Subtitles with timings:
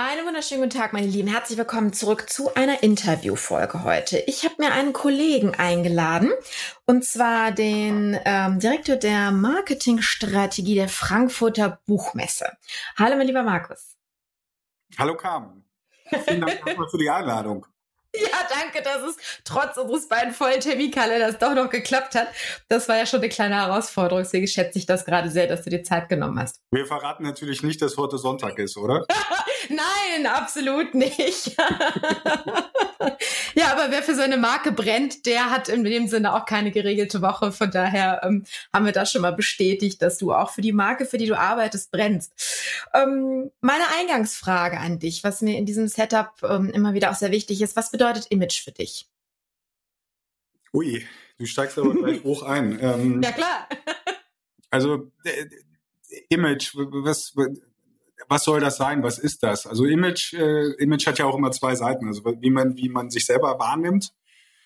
[0.00, 1.26] Einen wunderschönen guten Tag, meine Lieben.
[1.26, 4.18] Herzlich willkommen zurück zu einer Interviewfolge heute.
[4.28, 6.30] Ich habe mir einen Kollegen eingeladen,
[6.86, 12.52] und zwar den ähm, Direktor der Marketingstrategie der Frankfurter Buchmesse.
[12.96, 13.96] Hallo, mein lieber Markus.
[14.96, 15.64] Hallo, Carmen.
[16.28, 17.66] Vielen Dank für die Einladung.
[18.16, 22.28] Ja, danke, dass es trotz unseres beiden vollen Terminkalenders doch noch geklappt hat.
[22.68, 24.22] Das war ja schon eine kleine Herausforderung.
[24.24, 26.62] Deswegen schätze ich das gerade sehr, dass du dir Zeit genommen hast.
[26.70, 29.04] Wir verraten natürlich nicht, dass heute Sonntag ist, oder?
[29.68, 31.56] Nein, absolut nicht.
[33.54, 37.22] ja, aber wer für seine Marke brennt, der hat in dem Sinne auch keine geregelte
[37.22, 37.52] Woche.
[37.52, 41.06] Von daher ähm, haben wir das schon mal bestätigt, dass du auch für die Marke,
[41.06, 42.32] für die du arbeitest, brennst.
[42.94, 47.30] Ähm, meine Eingangsfrage an dich, was mir in diesem Setup ähm, immer wieder auch sehr
[47.30, 49.06] wichtig ist, was bedeutet Image für dich?
[50.72, 51.06] Ui,
[51.38, 52.78] du steigst aber gleich hoch ein.
[52.80, 53.68] Ähm, ja, klar.
[54.70, 55.46] also, äh,
[56.28, 57.34] Image, was,
[58.28, 59.02] was soll das sein?
[59.02, 59.66] Was ist das?
[59.66, 62.06] Also Image, äh, Image hat ja auch immer zwei Seiten.
[62.06, 64.12] Also wie man, wie man sich selber wahrnimmt,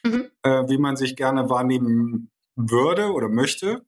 [0.04, 0.30] mhm.
[0.42, 3.84] äh, wie man sich gerne wahrnehmen würde oder möchte.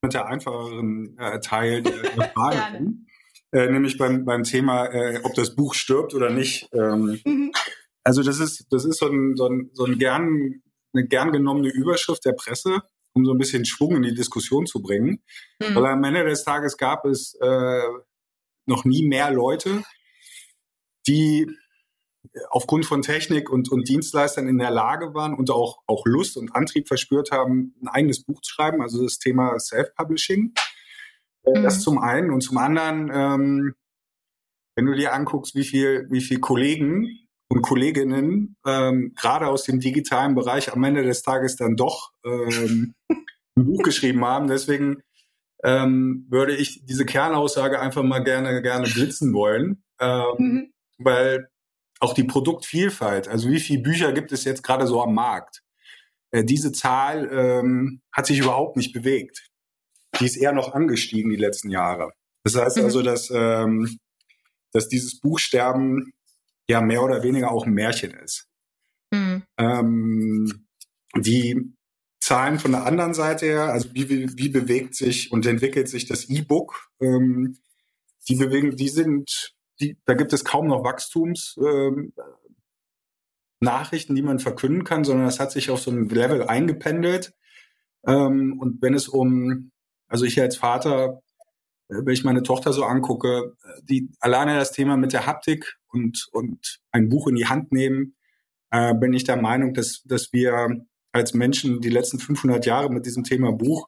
[0.02, 1.94] Mit der einfacheren äh, Teil der
[2.34, 2.94] Frage.
[3.52, 6.70] äh, nämlich beim, beim Thema, äh, ob das Buch stirbt oder nicht.
[6.74, 7.52] Ähm, mhm.
[8.04, 10.62] Also das ist, das ist so ein, so ein, so ein gern,
[10.94, 12.82] eine gern genommene Überschrift der Presse,
[13.14, 15.24] um so ein bisschen Schwung in die Diskussion zu bringen.
[15.60, 15.76] Mhm.
[15.76, 17.82] Weil am Ende des Tages gab es äh,
[18.66, 19.84] noch nie mehr Leute,
[21.08, 21.48] die
[22.50, 26.56] aufgrund von Technik und, und Dienstleistern in der Lage waren und auch, auch Lust und
[26.56, 30.54] Antrieb verspürt haben, ein eigenes Buch zu schreiben, also das Thema Self-Publishing.
[31.46, 31.64] Äh, mhm.
[31.64, 32.32] Das zum einen.
[32.32, 33.76] Und zum anderen, ähm,
[34.76, 39.80] wenn du dir anguckst, wie viel, wie viel Kollegen und Kolleginnen ähm, gerade aus dem
[39.80, 42.96] digitalen Bereich am Ende des Tages dann doch ähm,
[43.56, 44.48] ein Buch geschrieben haben.
[44.48, 45.04] Deswegen
[45.64, 50.73] ähm, würde ich diese Kernaussage einfach mal gerne gerne blitzen wollen, ähm, mhm.
[51.04, 51.50] Weil
[52.00, 55.64] auch die Produktvielfalt, also wie viele Bücher gibt es jetzt gerade so am Markt?
[56.32, 59.50] Äh, diese Zahl ähm, hat sich überhaupt nicht bewegt.
[60.20, 62.12] Die ist eher noch angestiegen die letzten Jahre.
[62.44, 62.84] Das heißt mhm.
[62.84, 64.00] also, dass, ähm,
[64.72, 66.14] dass dieses Buchsterben
[66.68, 68.48] ja mehr oder weniger auch ein Märchen ist.
[69.12, 69.44] Mhm.
[69.58, 70.68] Ähm,
[71.16, 71.74] die
[72.20, 76.30] Zahlen von der anderen Seite her, also wie, wie, bewegt sich und entwickelt sich das
[76.30, 76.90] E-Book?
[77.02, 77.58] Ähm,
[78.28, 79.54] die bewegen, die sind,
[79.84, 81.58] die, da gibt es kaum noch Wachstums.
[81.58, 82.14] Ähm,
[83.64, 87.34] Nachrichten, die man verkünden kann, sondern das hat sich auf so einem Level eingependelt.
[88.06, 89.72] Ähm, und wenn es um,
[90.08, 91.22] also ich als Vater,
[91.90, 95.78] äh, wenn ich meine Tochter so angucke, äh, die alleine das Thema mit der Haptik
[95.88, 98.16] und, und ein Buch in die Hand nehmen,
[98.72, 103.06] äh, bin ich der Meinung, dass, dass wir als Menschen die letzten 500 Jahre mit
[103.06, 103.88] diesem Thema Buch,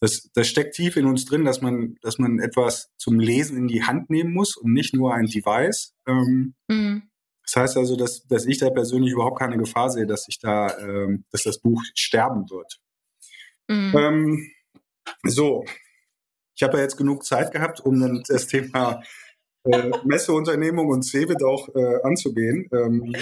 [0.00, 3.68] das, das steckt tief in uns drin, dass man, dass man etwas zum Lesen in
[3.68, 5.94] die Hand nehmen muss und nicht nur ein Device.
[6.06, 7.02] Ähm, mhm.
[7.44, 10.78] Das heißt also, dass, dass ich da persönlich überhaupt keine Gefahr sehe, dass ich da,
[10.78, 12.78] ähm, dass das Buch sterben wird.
[13.68, 13.94] Mhm.
[13.96, 14.50] Ähm,
[15.24, 15.64] so,
[16.54, 19.02] ich habe ja jetzt genug Zeit gehabt, um dann das Thema
[19.64, 22.68] äh, Messeunternehmung und CeBIT auch äh, anzugehen.
[22.72, 23.14] Ähm,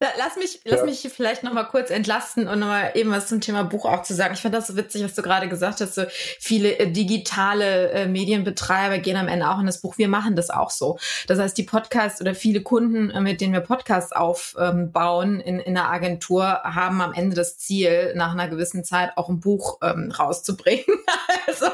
[0.00, 0.76] Lass mich, ja.
[0.76, 3.84] lass mich vielleicht noch mal kurz entlasten und noch mal eben was zum Thema Buch
[3.84, 4.34] auch zu sagen.
[4.34, 5.96] Ich fand das so witzig, was du gerade gesagt hast.
[5.96, 6.04] So
[6.38, 9.98] viele äh, digitale äh, Medienbetreiber gehen am Ende auch in das Buch.
[9.98, 11.00] Wir machen das auch so.
[11.26, 15.74] Das heißt, die Podcasts oder viele Kunden, äh, mit denen wir Podcasts aufbauen in, in
[15.74, 20.12] der Agentur, haben am Ende das Ziel, nach einer gewissen Zeit auch ein Buch ähm,
[20.16, 20.84] rauszubringen.
[21.48, 21.66] also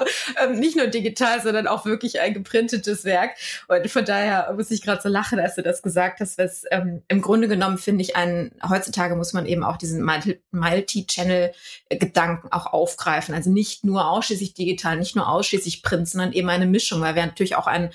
[0.42, 3.32] ähm, nicht nur digital, sondern auch wirklich ein geprintetes Werk.
[3.68, 7.02] Und von daher muss ich gerade so lachen, als du das gesagt hast, was ähm,
[7.08, 10.08] im Grunde genommen finde ich ein, heutzutage muss man eben auch diesen
[10.50, 13.34] Multi-Channel-Gedanken auch aufgreifen.
[13.34, 17.26] Also nicht nur ausschließlich digital, nicht nur ausschließlich Print, sondern eben eine Mischung, weil wir
[17.26, 17.90] natürlich auch ein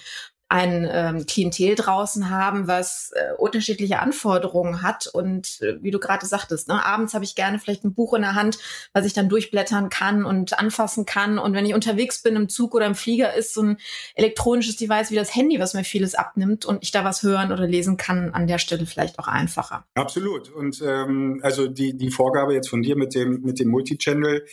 [0.49, 5.05] ein ähm, Klientel draußen haben, was äh, unterschiedliche Anforderungen hat.
[5.05, 8.23] Und äh, wie du gerade sagtest, ne, abends habe ich gerne vielleicht ein Buch in
[8.23, 8.57] der Hand,
[8.91, 11.37] was ich dann durchblättern kann und anfassen kann.
[11.37, 13.77] Und wenn ich unterwegs bin im Zug oder im Flieger, ist so ein
[14.15, 17.67] elektronisches Device wie das Handy, was mir vieles abnimmt und ich da was hören oder
[17.67, 19.85] lesen kann, an der Stelle vielleicht auch einfacher.
[19.93, 20.49] Absolut.
[20.49, 24.45] Und ähm, also die, die Vorgabe jetzt von dir mit dem, mit dem Multichannel,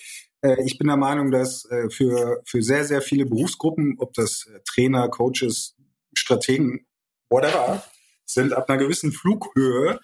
[0.42, 4.46] äh, ich bin der Meinung, dass äh, für, für sehr, sehr viele Berufsgruppen, ob das
[4.52, 5.75] äh, Trainer, Coaches,
[6.18, 6.86] Strategen,
[7.30, 7.82] whatever,
[8.24, 10.00] sind ab einer gewissen Flughöhe,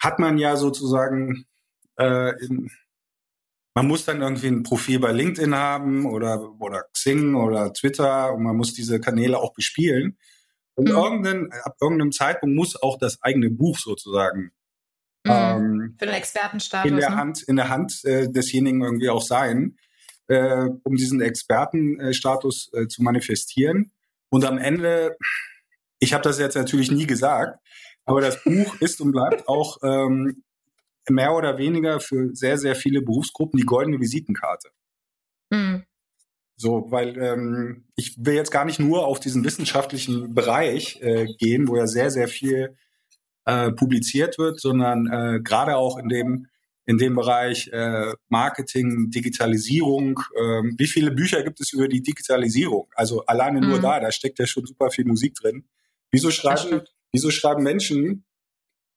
[0.00, 1.46] hat man ja sozusagen,
[1.98, 2.70] äh, in,
[3.74, 8.42] man muss dann irgendwie ein Profil bei LinkedIn haben oder, oder Xing oder Twitter und
[8.42, 10.18] man muss diese Kanäle auch bespielen.
[10.74, 10.96] Und mhm.
[10.96, 14.52] irgendein, ab irgendeinem Zeitpunkt muss auch das eigene Buch sozusagen
[15.24, 15.32] mhm.
[15.32, 17.16] ähm, für den Expertenstatus in der ne?
[17.16, 19.76] Hand, in der Hand äh, desjenigen irgendwie auch sein,
[20.28, 23.92] äh, um diesen Expertenstatus äh, zu manifestieren.
[24.30, 25.16] Und am Ende
[25.98, 27.58] ich habe das jetzt natürlich nie gesagt,
[28.04, 30.42] aber das Buch ist und bleibt auch ähm,
[31.08, 34.68] mehr oder weniger für sehr, sehr viele Berufsgruppen die goldene Visitenkarte.
[35.50, 35.84] Mhm.
[36.56, 41.68] So, weil ähm, ich will jetzt gar nicht nur auf diesen wissenschaftlichen Bereich äh, gehen,
[41.68, 42.76] wo ja sehr, sehr viel
[43.44, 46.48] äh, publiziert wird, sondern äh, gerade auch in dem
[46.88, 50.20] in dem Bereich äh, Marketing, Digitalisierung.
[50.40, 52.88] Ähm, wie viele Bücher gibt es über die Digitalisierung?
[52.94, 53.82] Also alleine nur mhm.
[53.82, 55.64] da, da steckt ja schon super viel Musik drin.
[56.10, 58.24] Wieso schreiben, wieso schreiben Menschen,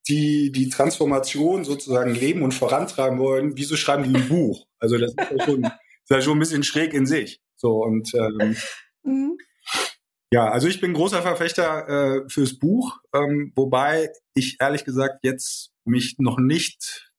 [0.08, 4.66] die die Transformation sozusagen leben und vorantreiben wollen, wieso schreiben die ein Buch?
[4.80, 5.64] Also das ist ja schon,
[6.04, 7.40] ist ja schon ein bisschen schräg in sich.
[7.56, 8.58] So und ähm,
[9.04, 9.38] mhm.
[10.32, 15.72] ja, also ich bin großer Verfechter äh, fürs Buch, ähm, wobei ich ehrlich gesagt jetzt
[15.86, 17.12] mich noch nicht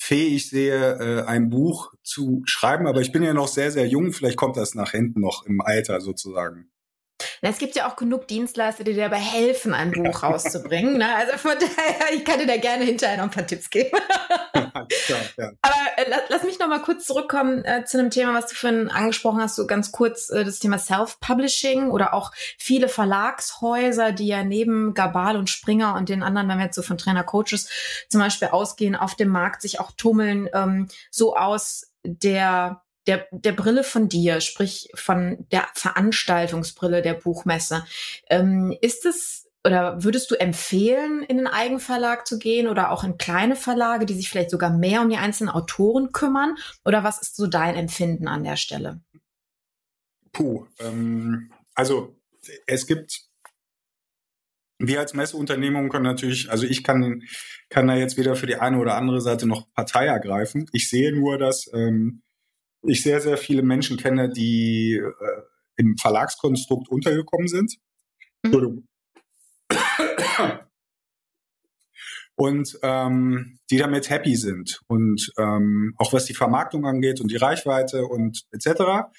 [0.00, 4.12] fähig sehe, äh, ein Buch zu schreiben, aber ich bin ja noch sehr, sehr jung,
[4.12, 6.70] vielleicht kommt das nach hinten noch im Alter sozusagen.
[7.40, 10.98] Es gibt ja auch genug Dienstleister, die dir dabei helfen, ein Buch rauszubringen.
[10.98, 11.14] Ne?
[11.16, 13.90] Also von daher, ich kann dir da gerne hinterher noch ein paar Tipps geben.
[14.54, 15.50] ja, ja.
[15.62, 18.90] Aber äh, lass mich noch mal kurz zurückkommen äh, zu einem Thema, was du vorhin
[18.90, 24.44] angesprochen hast, so ganz kurz äh, das Thema Self-Publishing oder auch viele Verlagshäuser, die ja
[24.44, 27.68] neben Gabal und Springer und den anderen, wenn wir jetzt so von Trainer Coaches
[28.08, 33.52] zum Beispiel ausgehen, auf dem Markt sich auch tummeln, ähm, so aus der der, der
[33.52, 37.84] Brille von dir, sprich von der Veranstaltungsbrille der Buchmesse.
[38.28, 43.18] Ähm, ist es oder würdest du empfehlen, in den Eigenverlag zu gehen oder auch in
[43.18, 46.56] kleine Verlage, die sich vielleicht sogar mehr um die einzelnen Autoren kümmern?
[46.84, 49.00] Oder was ist so dein Empfinden an der Stelle?
[50.32, 52.16] Puh, ähm, also
[52.66, 53.22] es gibt,
[54.78, 57.22] wir als Messeunternehmung können natürlich, also ich kann,
[57.68, 60.66] kann da jetzt weder für die eine oder andere Seite noch Partei ergreifen.
[60.72, 62.22] Ich sehe nur, dass ähm,
[62.82, 65.42] ich sehr, sehr viele Menschen kenne, die äh,
[65.76, 67.76] im Verlagskonstrukt untergekommen sind.
[68.44, 68.84] Mhm.
[72.34, 74.80] Und ähm, die damit happy sind.
[74.86, 79.10] Und ähm, auch was die Vermarktung angeht und die Reichweite und etc.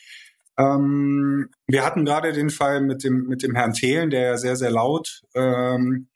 [0.57, 4.55] Ähm, wir hatten gerade den Fall mit dem, mit dem Herrn Thelen, der ja sehr,
[4.55, 6.07] sehr laut ähm,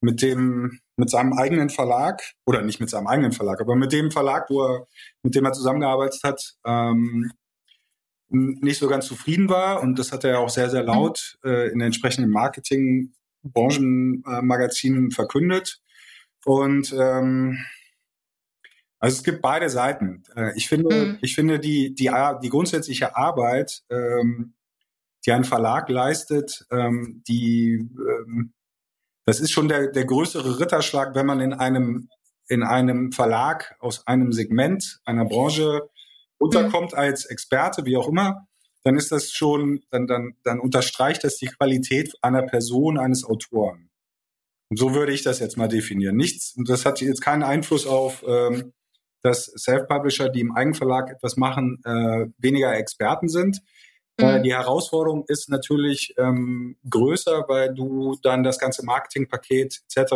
[0.00, 4.10] mit dem, mit seinem eigenen Verlag, oder nicht mit seinem eigenen Verlag, aber mit dem
[4.10, 4.86] Verlag, wo er,
[5.22, 7.30] mit dem er zusammengearbeitet hat, ähm,
[8.30, 9.80] nicht so ganz zufrieden war.
[9.82, 15.80] Und das hat er auch sehr, sehr laut äh, in entsprechenden Marketing Branchenmagazinen verkündet.
[16.44, 17.64] Und ähm,
[18.98, 20.24] also es gibt beide Seiten.
[20.34, 21.18] Äh, ich finde, mhm.
[21.22, 22.10] ich finde die, die,
[22.42, 24.54] die grundsätzliche Arbeit, ähm,
[25.24, 28.52] die ein Verlag leistet, ähm, die, ähm,
[29.28, 32.08] das ist schon der, der größere Ritterschlag, wenn man in einem,
[32.48, 35.88] in einem Verlag aus einem Segment, einer Branche
[36.38, 36.98] unterkommt mhm.
[36.98, 38.48] als Experte, wie auch immer
[38.88, 43.90] dann ist das schon, dann, dann, dann unterstreicht das die Qualität einer Person, eines Autoren.
[44.70, 46.16] Und so würde ich das jetzt mal definieren.
[46.16, 48.72] Nichts, und das hat jetzt keinen Einfluss auf, ähm,
[49.22, 53.60] dass Self-Publisher, die im Eigenverlag etwas machen, äh, weniger Experten sind.
[54.20, 54.42] Mhm.
[54.42, 60.12] die Herausforderung ist natürlich ähm, größer, weil du dann das ganze Marketingpaket etc.,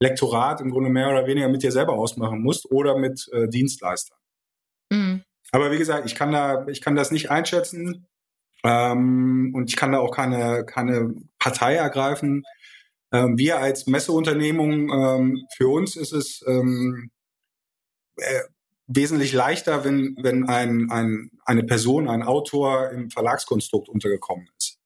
[0.00, 4.18] Lektorat im Grunde mehr oder weniger mit dir selber ausmachen musst oder mit äh, Dienstleistern.
[4.90, 5.22] Mhm.
[5.52, 8.08] Aber wie gesagt, ich kann da, ich kann das nicht einschätzen
[8.64, 12.42] ähm, und ich kann da auch keine, keine Partei ergreifen.
[13.12, 17.10] Ähm, wir als Messeunternehmung, ähm, für uns ist es ähm,
[18.16, 18.40] äh,
[18.94, 24.78] wesentlich leichter, wenn, wenn ein, ein, eine Person, ein Autor im Verlagskonstrukt untergekommen ist.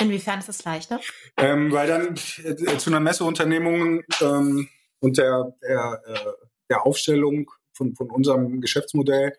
[0.00, 1.00] Inwiefern ist es leichter?
[1.36, 2.14] Ähm, weil dann
[2.44, 4.68] äh, zu einer Messeunternehmung ähm,
[5.00, 6.32] und der, der, äh,
[6.68, 9.32] der Aufstellung von, von unserem Geschäftsmodell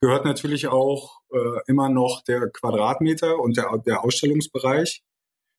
[0.00, 5.02] gehört natürlich auch äh, immer noch der Quadratmeter und der, der Ausstellungsbereich.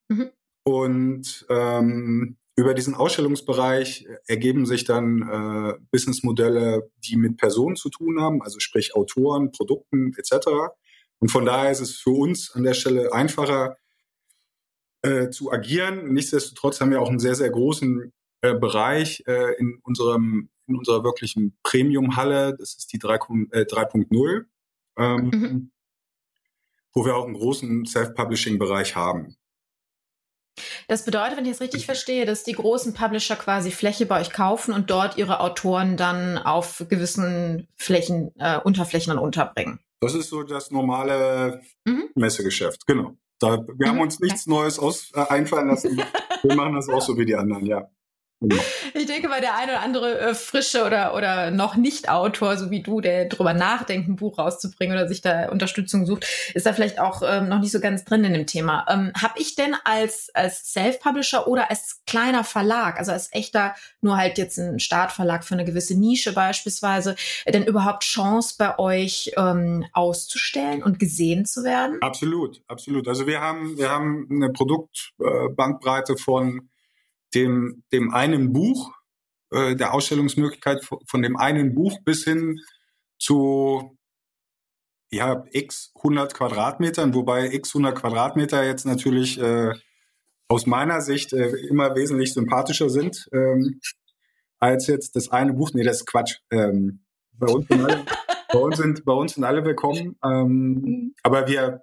[0.09, 0.31] Mhm.
[0.63, 8.21] Und ähm, über diesen Ausstellungsbereich ergeben sich dann äh, Businessmodelle, die mit Personen zu tun
[8.21, 10.47] haben, also sprich Autoren, Produkten etc.
[11.19, 13.77] Und von daher ist es für uns an der Stelle einfacher
[15.01, 16.13] äh, zu agieren.
[16.13, 21.03] Nichtsdestotrotz haben wir auch einen sehr, sehr großen äh, Bereich äh, in unserem in unserer
[21.03, 22.55] wirklichen Premium-Halle.
[22.57, 24.45] Das ist die 3.0, äh, 3.0
[24.97, 25.71] ähm, mhm.
[26.93, 29.35] wo wir auch einen großen Self-Publishing-Bereich haben.
[30.87, 34.31] Das bedeutet, wenn ich es richtig verstehe, dass die großen Publisher quasi Fläche bei euch
[34.31, 39.79] kaufen und dort ihre Autoren dann auf gewissen Flächen, äh, Unterflächen dann unterbringen.
[40.01, 42.09] Das ist so das normale mhm.
[42.15, 43.15] Messegeschäft, genau.
[43.39, 43.89] Da, wir mhm.
[43.89, 46.01] haben uns nichts Neues aus, äh, einfallen lassen.
[46.43, 47.89] wir machen das auch so wie die anderen, ja.
[48.41, 48.59] Genau.
[48.95, 52.71] Ich denke, weil der eine oder andere äh, frische oder, oder noch nicht Autor, so
[52.71, 56.73] wie du, der drüber nachdenkt, ein Buch rauszubringen oder sich da Unterstützung sucht, ist da
[56.73, 58.85] vielleicht auch ähm, noch nicht so ganz drin in dem Thema.
[58.89, 64.17] Ähm, Habe ich denn als, als Self-Publisher oder als kleiner Verlag, also als echter, nur
[64.17, 69.33] halt jetzt ein Startverlag für eine gewisse Nische beispielsweise, äh, denn überhaupt Chance bei euch
[69.37, 71.97] ähm, auszustellen und gesehen zu werden?
[72.01, 73.07] Absolut, absolut.
[73.07, 76.70] Also wir haben, wir haben eine Produktbandbreite von
[77.33, 78.91] dem, dem einen Buch,
[79.51, 82.59] äh, der Ausstellungsmöglichkeit von dem einen Buch bis hin
[83.19, 83.97] zu
[85.11, 89.73] ja, x 100 Quadratmetern, wobei x 100 Quadratmeter jetzt natürlich äh,
[90.47, 93.79] aus meiner Sicht äh, immer wesentlich sympathischer sind ähm,
[94.59, 95.71] als jetzt das eine Buch.
[95.73, 96.37] Nee, das ist Quatsch.
[96.51, 98.05] Ähm, bei, uns sind alle,
[98.51, 100.17] bei, uns sind, bei uns sind alle willkommen.
[100.23, 101.15] Ähm, mhm.
[101.23, 101.81] aber wir,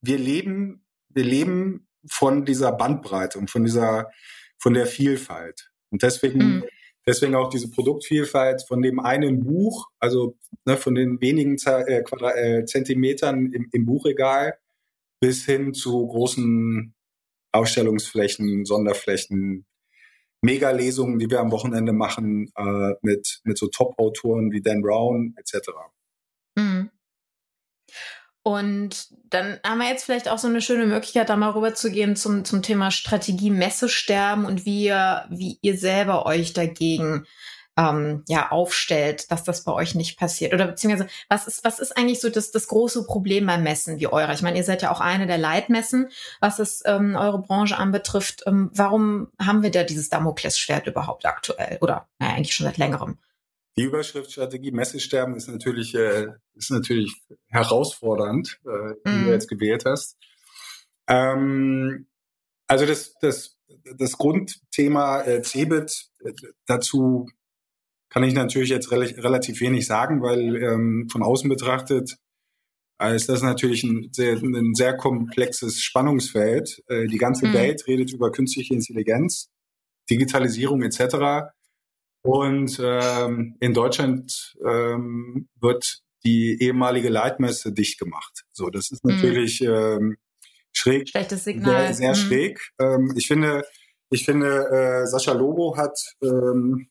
[0.00, 4.10] wir leben, wir leben von dieser Bandbreite und von dieser,
[4.58, 5.70] von der Vielfalt.
[5.90, 6.64] Und deswegen, mhm.
[7.06, 12.36] deswegen auch diese Produktvielfalt von dem einen Buch, also ne, von den wenigen äh, Quadrat,
[12.36, 14.58] äh, Zentimetern im, im Buchregal
[15.20, 16.94] bis hin zu großen
[17.52, 19.66] Ausstellungsflächen, Sonderflächen,
[20.42, 25.70] Mega-Lesungen, die wir am Wochenende machen äh, mit, mit so Top-Autoren wie Dan Brown etc.
[26.56, 26.90] Mhm.
[28.46, 31.90] Und dann haben wir jetzt vielleicht auch so eine schöne Möglichkeit, da mal rüber zu
[31.90, 37.26] gehen zum, zum Thema Strategie Messesterben und wie ihr, wie ihr selber euch dagegen
[37.76, 40.54] ähm, ja aufstellt, dass das bei euch nicht passiert?
[40.54, 44.06] Oder beziehungsweise was ist was ist eigentlich so das das große Problem beim Messen wie
[44.06, 44.32] eurer?
[44.32, 48.44] Ich meine, ihr seid ja auch eine der Leitmessen, was es ähm, eure Branche anbetrifft.
[48.46, 53.18] Ähm, warum haben wir da dieses Damoklesschwert überhaupt aktuell oder naja, eigentlich schon seit längerem?
[53.78, 57.14] Die Überschrift Strategie Messesterben ist natürlich äh, ist natürlich
[57.48, 59.12] herausfordernd, äh, die mm.
[59.12, 59.28] du mhm.
[59.28, 60.16] jetzt gewählt hast.
[61.08, 62.06] Ähm,
[62.66, 63.58] also das das
[63.98, 66.32] das Grundthema äh, CeBIT äh,
[66.66, 67.28] dazu
[68.08, 72.16] kann ich natürlich jetzt re relativ wenig sagen, weil ähm, von außen betrachtet
[73.00, 76.82] äh, ist das natürlich ein sehr, ein sehr komplexes Spannungsfeld.
[76.88, 77.54] Äh, die ganze mhm.
[77.54, 79.50] Welt redet über künstliche Intelligenz,
[80.10, 81.50] Digitalisierung etc.
[82.26, 88.44] Und ähm, in Deutschland ähm, wird die ehemalige Leitmesse dicht gemacht.
[88.52, 89.14] So, das ist mhm.
[89.14, 89.68] natürlich mhm.
[89.68, 90.16] ähm,
[90.72, 91.08] schräg.
[91.08, 91.94] Schlechtes Signal.
[91.94, 92.14] Sehr, sehr mhm.
[92.14, 92.60] schräg.
[92.80, 93.62] Ähm, ich finde,
[94.10, 96.88] ich finde, äh, Sascha Lobo hat ähm,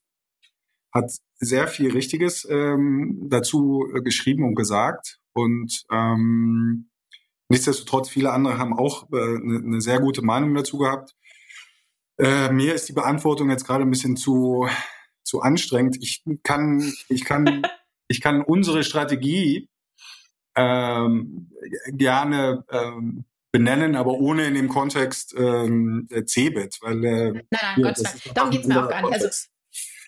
[0.93, 5.19] hat sehr viel Richtiges ähm, dazu äh, geschrieben und gesagt.
[5.33, 6.89] Und ähm,
[7.49, 11.13] nichtsdestotrotz, viele andere haben auch äh, eine, eine sehr gute Meinung dazu gehabt.
[12.17, 14.69] Äh, mir ist die Beantwortung jetzt gerade ein bisschen zu,
[15.25, 15.97] zu anstrengend.
[16.01, 17.63] Ich kann, ich kann,
[18.07, 19.67] ich kann unsere Strategie
[20.55, 21.51] ähm,
[21.87, 27.97] gerne ähm, benennen, aber ohne in dem Kontext ähm, CeBIT, weil äh, nein, nein, Gott
[27.97, 28.35] sei Dank.
[28.35, 29.13] Darum geht's mir auch gar nicht.
[29.13, 29.27] Also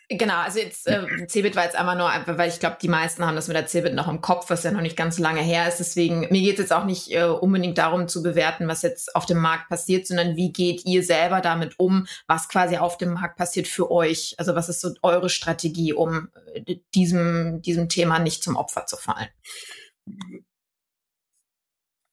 [0.10, 3.36] Genau, also jetzt äh, Cebit war jetzt einmal nur, weil ich glaube, die meisten haben
[3.36, 5.80] das mit der Cebit noch im Kopf, was ja noch nicht ganz lange her ist.
[5.80, 9.26] Deswegen, mir geht es jetzt auch nicht äh, unbedingt darum zu bewerten, was jetzt auf
[9.26, 13.36] dem Markt passiert, sondern wie geht ihr selber damit um, was quasi auf dem Markt
[13.36, 14.36] passiert für euch?
[14.38, 18.96] Also was ist so eure Strategie, um äh, diesem, diesem Thema nicht zum Opfer zu
[18.96, 19.28] fallen?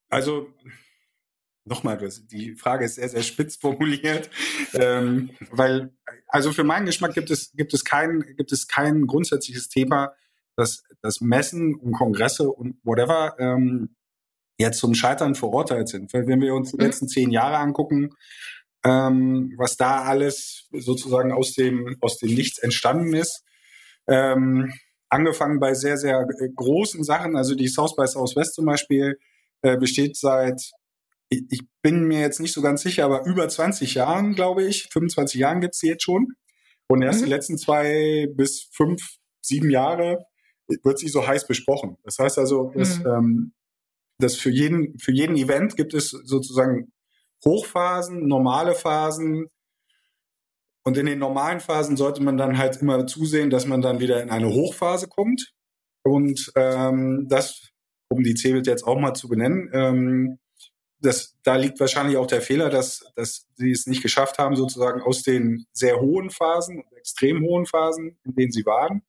[0.08, 0.48] Also
[1.64, 1.98] nochmal,
[2.30, 4.30] die Frage ist sehr, sehr spitz formuliert,
[4.74, 5.92] ähm, weil,
[6.28, 10.14] also für meinen Geschmack gibt es, gibt es kein, gibt es kein grundsätzliches Thema,
[10.56, 13.96] dass das Messen und Kongresse und whatever ähm,
[14.58, 16.12] jetzt zum Scheitern verurteilt sind.
[16.12, 16.84] Weil wenn wir uns die mhm.
[16.84, 18.10] letzten zehn Jahre angucken,
[18.84, 23.42] ähm, was da alles sozusagen aus dem, aus dem Nichts entstanden ist,
[24.06, 24.72] ähm,
[25.08, 29.18] angefangen bei sehr, sehr großen Sachen, also die South by Southwest zum Beispiel,
[29.62, 30.60] äh, besteht seit
[31.28, 35.38] ich, bin mir jetzt nicht so ganz sicher, aber über 20 Jahren, glaube ich, 25
[35.38, 36.28] Jahren gibt's sie jetzt schon.
[36.88, 37.24] Und erst mhm.
[37.24, 40.24] die letzten zwei bis fünf, sieben Jahre
[40.82, 41.96] wird sie so heiß besprochen.
[42.04, 43.06] Das heißt also, dass, mhm.
[43.06, 43.52] ähm,
[44.18, 46.92] dass für jeden, für jeden Event gibt es sozusagen
[47.44, 49.46] Hochphasen, normale Phasen.
[50.84, 54.22] Und in den normalen Phasen sollte man dann halt immer zusehen, dass man dann wieder
[54.22, 55.52] in eine Hochphase kommt.
[56.02, 57.70] Und ähm, das,
[58.08, 60.38] um die Cebit jetzt auch mal zu benennen, ähm,
[61.04, 65.02] das, da liegt wahrscheinlich auch der Fehler, dass, dass sie es nicht geschafft haben, sozusagen
[65.02, 69.02] aus den sehr hohen Phasen, extrem hohen Phasen, in denen sie waren,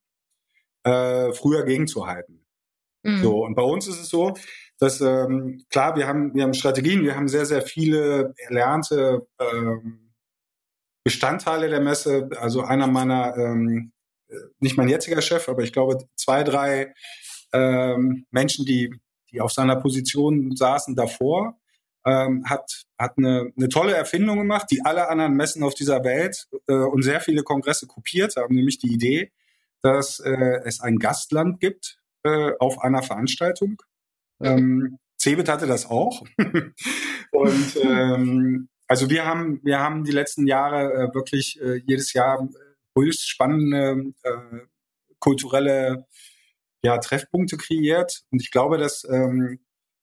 [0.84, 2.45] äh, früher gegenzuhalten.
[3.03, 3.23] Mhm.
[3.23, 4.34] So, und bei uns ist es so,
[4.77, 10.12] dass ähm, klar, wir haben, wir haben Strategien, wir haben sehr, sehr viele erlernte ähm,
[11.05, 12.29] Bestandteile der Messe.
[12.38, 13.93] Also einer meiner, ähm,
[14.60, 16.93] nicht mein jetziger Chef, aber ich glaube zwei, drei
[17.53, 18.93] ähm, Menschen, die,
[19.31, 21.58] die auf seiner Position saßen davor,
[22.06, 26.48] ähm, hat, hat eine, eine tolle Erfindung gemacht, die alle anderen Messen auf dieser Welt
[26.68, 29.32] äh, und sehr viele Kongresse kopiert haben, nämlich die Idee,
[29.82, 33.82] dass äh, es ein Gastland gibt äh, auf einer Veranstaltung.
[34.41, 36.24] Ähm, Cebit hatte das auch.
[37.32, 42.48] und ähm, also wir haben, wir haben die letzten Jahre äh, wirklich äh, jedes Jahr
[42.98, 44.60] höchst spannende äh,
[45.20, 46.06] kulturelle
[46.84, 48.24] ja, Treffpunkte kreiert.
[48.32, 49.60] Und ich glaube, dass ähm,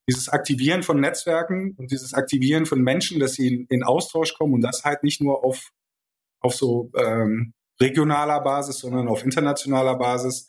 [0.09, 4.55] dieses Aktivieren von Netzwerken und dieses Aktivieren von Menschen, dass sie in, in Austausch kommen
[4.55, 5.71] und das halt nicht nur auf,
[6.41, 10.49] auf so ähm, regionaler Basis, sondern auf internationaler Basis,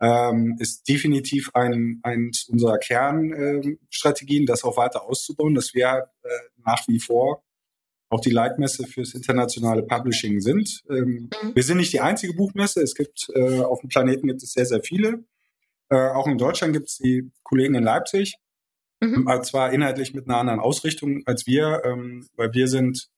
[0.00, 6.28] ähm, ist definitiv ein, eins unserer Kernstrategien, ähm, das auch weiter auszubauen, dass wir äh,
[6.64, 7.44] nach wie vor
[8.08, 10.82] auch die Leitmesse fürs internationale Publishing sind.
[10.90, 11.54] Ähm, mhm.
[11.54, 12.82] Wir sind nicht die einzige Buchmesse.
[12.82, 15.24] Es gibt äh, auf dem Planeten gibt es sehr, sehr viele.
[15.88, 18.36] Äh, auch in Deutschland gibt es die Kollegen in Leipzig.
[19.02, 19.26] Mhm.
[19.28, 23.08] Äh, zwar inhaltlich mit einer anderen Ausrichtung als wir, ähm, weil wir sind,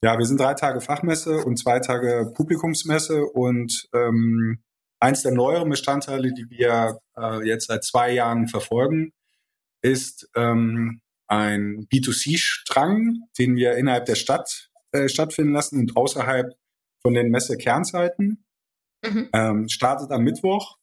[0.00, 4.62] ja, wir sind drei Tage Fachmesse und zwei Tage Publikumsmesse und ähm,
[5.00, 9.12] eins der neueren Bestandteile, die wir äh, jetzt seit zwei Jahren verfolgen,
[9.82, 16.54] ist ähm, ein B2C-Strang, den wir innerhalb der Stadt äh, stattfinden lassen und außerhalb
[17.02, 18.44] von den Messe-Kernzeiten.
[19.04, 19.28] Mhm.
[19.32, 20.78] Ähm, startet am Mittwoch,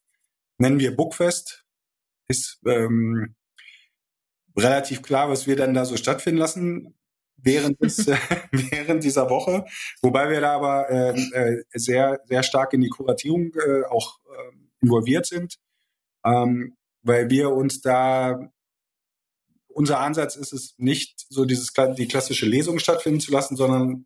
[0.57, 1.63] nennen wir Bookfest,
[2.27, 3.35] ist ähm,
[4.55, 6.95] relativ klar, was wir dann da so stattfinden lassen
[7.37, 8.07] während, des,
[8.51, 9.65] während dieser Woche,
[10.01, 14.55] wobei wir da aber äh, äh, sehr, sehr stark in die Kuratierung äh, auch äh,
[14.81, 15.55] involviert sind,
[16.25, 18.49] ähm, weil wir uns da
[19.75, 24.05] unser Ansatz ist es nicht so dieses die klassische Lesung stattfinden zu lassen, sondern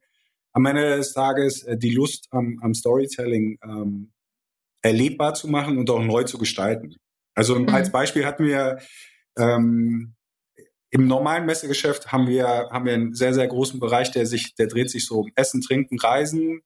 [0.53, 4.12] am Ende des Tages äh, die Lust am, am Storytelling ähm,
[4.81, 6.95] erlebbar zu machen und auch neu zu gestalten.
[7.36, 7.69] Also mhm.
[7.69, 8.79] als Beispiel hatten wir
[9.38, 10.15] ähm,
[10.89, 14.67] im normalen Messegeschäft haben wir, haben wir einen sehr, sehr großen Bereich, der sich, der
[14.67, 16.62] dreht sich so um Essen, Trinken, Reisen.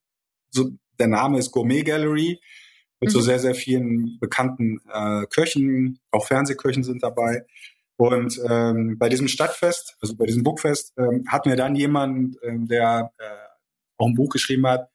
[0.50, 2.40] So, der Name ist Gourmet Gallery
[3.00, 3.12] mit mhm.
[3.12, 7.44] so sehr, sehr vielen bekannten äh, Köchen, auch Fernsehköchen sind dabei.
[7.96, 12.68] Und ähm, bei diesem Stadtfest, also bei diesem Buchfest, ähm, hatten wir dann jemanden, ähm,
[12.68, 13.24] der äh,
[13.98, 14.88] auch ein Buch geschrieben hat,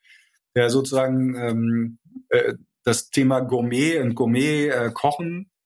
[0.56, 5.57] der sozusagen ähm, äh, das Thema Gourmet und Gourmet-Kochen äh,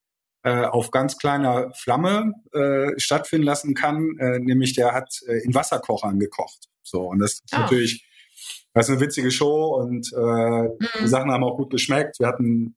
[0.44, 4.18] auf ganz kleiner Flamme äh, stattfinden lassen kann.
[4.18, 6.68] Äh, nämlich der hat äh, in Wasserkochern gekocht.
[6.84, 7.60] So, und das ist oh.
[7.60, 8.08] natürlich,
[8.74, 10.78] das ist eine witzige Show und äh, mhm.
[11.02, 12.20] die Sachen haben auch gut geschmeckt.
[12.20, 12.76] Wir hatten,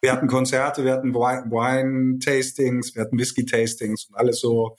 [0.00, 4.76] wir hatten Konzerte, wir hatten Wine-Tastings, wir hatten Whisky-Tastings und alles so,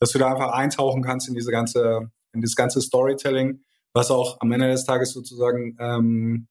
[0.00, 3.62] dass du da einfach eintauchen kannst in diese ganze, in das ganze Storytelling,
[3.92, 6.48] was auch am Ende des Tages sozusagen ähm,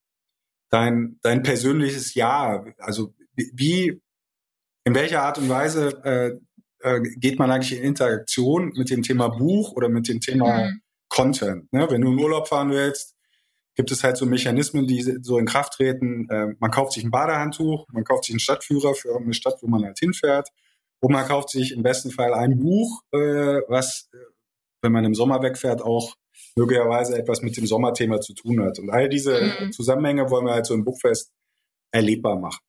[0.70, 4.02] dein, dein persönliches Ja, also wie
[4.88, 6.40] in welcher Art und Weise äh,
[6.80, 10.82] äh, geht man eigentlich in Interaktion mit dem Thema Buch oder mit dem Thema mhm.
[11.10, 11.74] Content?
[11.74, 11.88] Ne?
[11.90, 13.14] Wenn du in Urlaub fahren willst,
[13.76, 16.30] gibt es halt so Mechanismen, die so in Kraft treten.
[16.30, 19.68] Äh, man kauft sich ein Badehandtuch, man kauft sich einen Stadtführer für eine Stadt, wo
[19.68, 20.52] man halt hinfährt.
[21.02, 23.18] Und man kauft sich im besten Fall ein Buch, äh,
[23.68, 24.18] was, äh,
[24.82, 26.16] wenn man im Sommer wegfährt, auch
[26.56, 28.80] möglicherweise etwas mit dem Sommerthema zu tun hat.
[28.80, 29.74] Und all diese mhm.
[29.74, 31.34] Zusammenhänge wollen wir halt so im Buchfest
[31.92, 32.67] erlebbar machen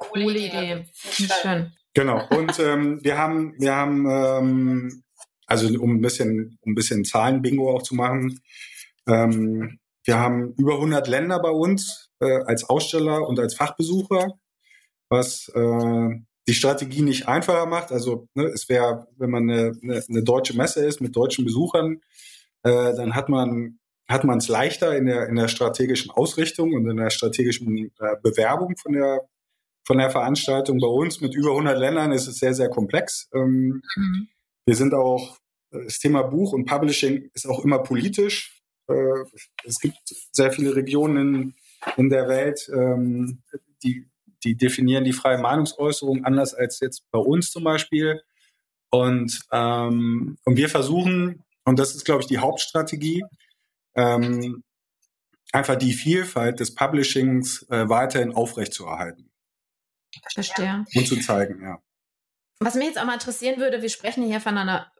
[0.00, 0.84] coole Idee.
[0.94, 1.72] Schön.
[1.94, 2.26] Genau.
[2.30, 5.02] Und ähm, wir haben, wir haben, ähm,
[5.46, 8.40] also um ein bisschen, um ein bisschen Zahlenbingo auch zu machen,
[9.06, 14.32] ähm, wir haben über 100 Länder bei uns äh, als Aussteller und als Fachbesucher,
[15.08, 16.08] was äh,
[16.48, 17.92] die Strategie nicht einfacher macht.
[17.92, 22.00] Also ne, es wäre, wenn man eine, eine, eine deutsche Messe ist mit deutschen Besuchern,
[22.62, 23.78] äh, dann hat man
[24.08, 28.16] hat man es leichter in der in der strategischen Ausrichtung und in der strategischen äh,
[28.22, 29.28] Bewerbung von der
[29.84, 30.78] von der Veranstaltung.
[30.78, 33.28] Bei uns mit über 100 Ländern ist es sehr, sehr komplex.
[33.34, 34.28] Ähm, mhm.
[34.64, 35.38] Wir sind auch,
[35.70, 38.60] das Thema Buch und Publishing ist auch immer politisch.
[38.88, 39.24] Äh,
[39.64, 39.96] es gibt
[40.32, 41.54] sehr viele Regionen in,
[41.96, 43.42] in der Welt, ähm,
[43.82, 44.06] die,
[44.44, 48.22] die definieren die freie Meinungsäußerung anders als jetzt bei uns zum Beispiel.
[48.90, 53.24] Und, ähm, und wir versuchen, und das ist, glaube ich, die Hauptstrategie,
[53.94, 54.62] ähm,
[55.52, 59.31] einfach die Vielfalt des Publishings äh, weiterhin aufrechtzuerhalten.
[60.32, 60.84] Verstehe.
[60.94, 61.78] Und zu zeigen, ja.
[62.60, 64.92] Was mich jetzt auch mal interessieren würde, wir sprechen hier von einer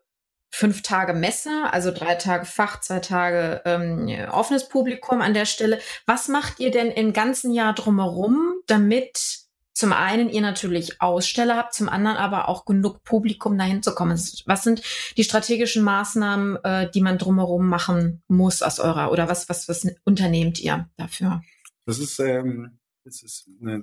[0.51, 5.81] fünf Tage Messe, also drei Tage Fach, zwei Tage ähm, offenes Publikum an der Stelle.
[6.07, 11.73] Was macht ihr denn im ganzen Jahr drumherum, damit zum einen ihr natürlich Aussteller habt,
[11.73, 14.21] zum anderen aber auch genug Publikum dahin zu kommen?
[14.45, 14.83] Was sind
[15.17, 19.87] die strategischen Maßnahmen, äh, die man drumherum machen muss aus eurer oder was, was, was
[20.05, 21.43] unternehmt ihr dafür?
[21.87, 23.83] Das ist ähm, das ist eine,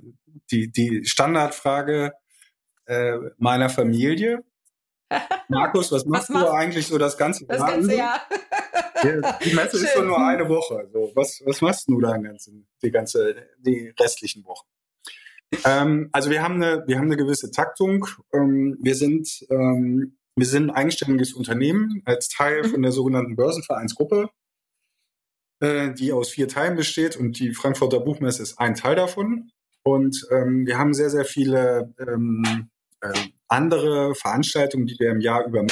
[0.50, 2.12] die, die Standardfrage
[2.86, 4.44] äh, meiner Familie.
[5.48, 7.58] Markus, was machst was du eigentlich so das ganze Jahr?
[7.58, 8.20] Das ganze Jahr.
[9.02, 9.86] Ja, die Messe Schön.
[9.86, 10.88] ist so nur eine Woche.
[10.92, 14.66] So, was, was machst du da ganzen, die ganze, die restlichen Wochen?
[15.64, 18.06] Ähm, also wir haben eine, wir haben eine gewisse Taktung.
[18.32, 22.70] Ähm, wir sind, ähm, wir sind ein eigenständiges Unternehmen als Teil mhm.
[22.70, 24.30] von der sogenannten Börsenvereinsgruppe.
[25.62, 29.50] Äh, die aus vier Teilen besteht und die Frankfurter Buchmesse ist ein Teil davon.
[29.82, 32.70] Und ähm, wir haben sehr, sehr viele ähm,
[33.02, 33.12] äh,
[33.46, 35.66] andere Veranstaltungen, die wir im Jahr über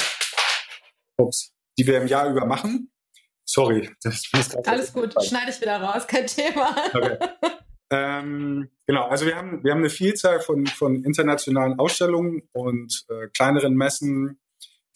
[1.17, 2.91] ups, die wir im Jahr über machen.
[3.45, 5.15] Sorry, das ist alles gut.
[5.23, 6.75] Schneide ich wieder raus, kein Thema.
[6.93, 7.17] Okay.
[7.89, 13.27] ähm, genau, also wir haben wir haben eine Vielzahl von von internationalen Ausstellungen und äh,
[13.35, 14.39] kleineren Messen,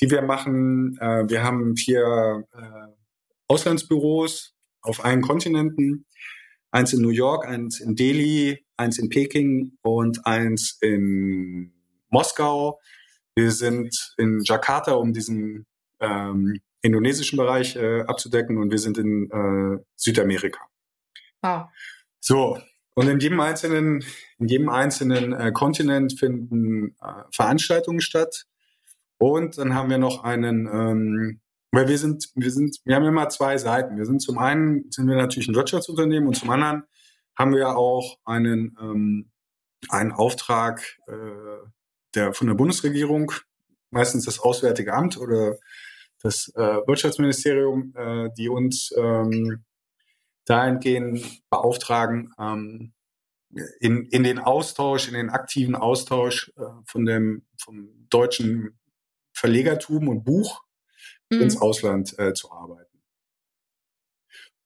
[0.02, 1.00] die wir machen.
[1.02, 2.94] Äh, wir haben vier äh,
[3.48, 4.53] Auslandsbüros,
[4.84, 6.06] auf allen Kontinenten.
[6.72, 11.74] Eins in New York, eins in Delhi, eins in Peking und eins in
[12.10, 12.80] Moskau.
[13.36, 15.66] Wir sind in Jakarta, um diesen
[16.00, 20.60] ähm, indonesischen Bereich äh, abzudecken und wir sind in äh, Südamerika.
[21.42, 21.66] Wow.
[22.20, 22.58] So,
[22.96, 24.04] und in jedem einzelnen,
[24.40, 28.46] in jedem einzelnen äh, Kontinent finden äh, Veranstaltungen statt.
[29.18, 31.40] Und dann haben wir noch einen ähm,
[31.74, 33.98] weil wir sind, wir sind, wir haben immer zwei Seiten.
[33.98, 36.84] Wir sind zum einen sind wir natürlich ein Wirtschaftsunternehmen und zum anderen
[37.36, 39.32] haben wir auch einen, ähm,
[39.90, 41.68] einen Auftrag äh,
[42.14, 43.32] der von der Bundesregierung,
[43.90, 45.58] meistens das Auswärtige Amt oder
[46.22, 49.64] das äh, Wirtschaftsministerium, äh, die uns ähm,
[50.46, 52.94] dahingehend beauftragen, ähm,
[53.80, 58.80] in, in den Austausch, in den aktiven Austausch äh, von dem vom deutschen
[59.34, 60.64] Verlegertum und Buch
[61.32, 61.42] mhm.
[61.42, 62.94] ins Ausland äh, zu arbeiten.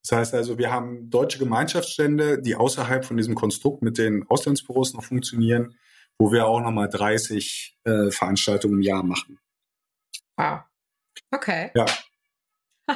[0.07, 4.93] Das heißt also, wir haben deutsche Gemeinschaftsstände, die außerhalb von diesem Konstrukt mit den Auslandsbüros
[4.93, 5.75] noch funktionieren,
[6.17, 9.37] wo wir auch nochmal 30 äh, Veranstaltungen im Jahr machen.
[10.37, 10.61] Wow.
[11.31, 11.71] Okay.
[11.75, 11.85] Ja.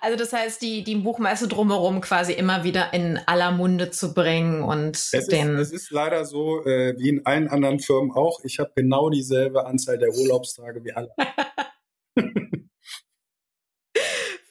[0.00, 4.62] also das heißt, die, die Buchmesse drumherum quasi immer wieder in aller Munde zu bringen
[4.62, 5.56] und es den.
[5.56, 8.38] Ist, es ist leider so, äh, wie in allen anderen Firmen auch.
[8.44, 11.10] Ich habe genau dieselbe Anzahl der Urlaubstage wie alle.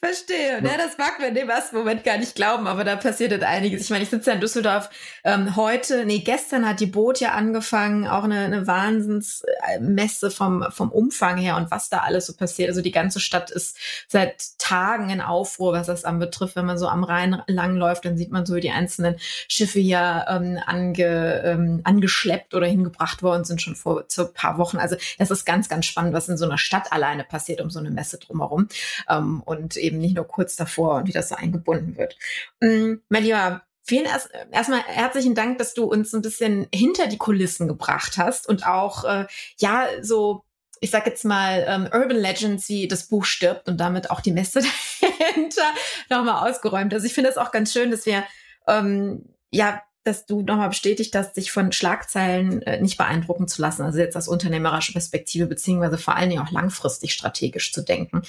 [0.09, 0.59] Verstehe.
[0.63, 3.81] Ja, das mag man im ersten Moment gar nicht glauben, aber da passiert halt einiges.
[3.81, 4.89] Ich meine, ich sitze ja in Düsseldorf.
[5.23, 10.91] Ähm, heute, nee, gestern hat die Boot ja angefangen, auch eine, eine Wahnsinnsmesse vom, vom
[10.91, 12.69] Umfang her und was da alles so passiert.
[12.69, 16.55] Also die ganze Stadt ist seit Tagen in Aufruhr, was das anbetrifft.
[16.55, 19.15] Wenn man so am Rhein langläuft, dann sieht man so, wie die einzelnen
[19.47, 24.57] Schiffe hier ähm, ange, ähm, angeschleppt oder hingebracht worden sind, schon vor so ein paar
[24.57, 24.77] Wochen.
[24.77, 27.77] Also das ist ganz, ganz spannend, was in so einer Stadt alleine passiert, um so
[27.77, 28.69] eine Messe drumherum.
[29.07, 32.17] Ähm, und eben nicht nur kurz davor und wie das so eingebunden wird.
[32.61, 37.17] Mm, mein Lieber, vielen erst, erstmal herzlichen Dank, dass du uns ein bisschen hinter die
[37.17, 39.25] Kulissen gebracht hast und auch, äh,
[39.57, 40.43] ja, so
[40.81, 44.31] ich sag jetzt mal, ähm, Urban Legends, wie das Buch stirbt und damit auch die
[44.31, 44.61] Messe
[45.01, 45.73] dahinter
[46.09, 46.93] nochmal ausgeräumt.
[46.93, 48.23] Also ich finde es auch ganz schön, dass wir
[48.67, 53.83] ähm, ja dass du nochmal bestätigt hast, sich von Schlagzeilen äh, nicht beeindrucken zu lassen,
[53.83, 58.21] also jetzt aus unternehmerischer Perspektive, beziehungsweise vor allen Dingen auch langfristig strategisch zu denken.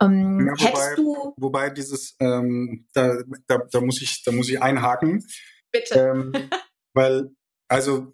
[0.00, 4.48] Ähm, ja, wobei, hättest du wobei dieses, ähm, da, da, da muss ich, da muss
[4.48, 5.24] ich einhaken.
[5.70, 5.94] Bitte.
[5.94, 6.32] Ähm,
[6.92, 7.30] weil,
[7.68, 8.12] also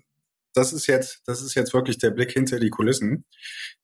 [0.54, 3.24] das ist jetzt, das ist jetzt wirklich der Blick hinter die Kulissen.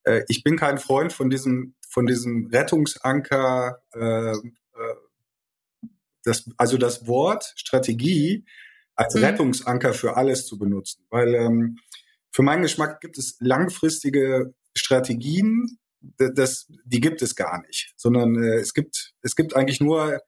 [0.02, 4.96] Äh, ich bin kein Freund von diesem, von diesem Rettungsanker, äh, äh,
[6.24, 8.44] das, also das Wort Strategie
[8.96, 9.24] als mhm.
[9.24, 11.04] Rettungsanker für alles zu benutzen.
[11.10, 11.78] Weil ähm,
[12.30, 15.78] für meinen Geschmack gibt es langfristige Strategien,
[16.18, 20.20] das, die gibt es gar nicht, sondern äh, es gibt es gibt eigentlich nur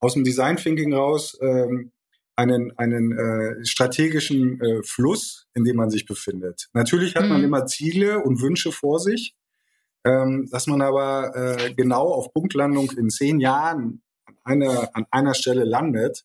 [0.00, 1.92] aus dem Design Thinking raus ähm,
[2.36, 6.68] einen einen äh, strategischen äh, Fluss, in dem man sich befindet.
[6.72, 7.28] Natürlich hat mhm.
[7.30, 9.34] man immer Ziele und Wünsche vor sich,
[10.04, 15.34] ähm, dass man aber äh, genau auf Punktlandung in zehn Jahren an einer an einer
[15.34, 16.24] Stelle landet,